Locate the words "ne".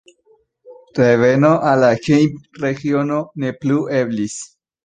3.45-3.55